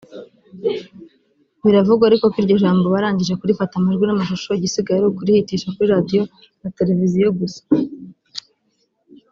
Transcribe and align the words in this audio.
Biravugwa 1.63 2.03
ariko 2.07 2.25
ko 2.31 2.37
iryo 2.41 2.55
jambo 2.63 2.85
barangije 2.95 3.33
kurifata 3.39 3.73
amajwi 3.75 4.03
n'amashusho 4.05 4.49
igisigaye 4.53 4.97
ari 4.99 5.07
ukurihitisha 5.11 5.73
kuri 5.75 5.87
Radio 5.95 6.21
na 6.61 6.69
Television 6.77 7.33
gusa 7.41 7.61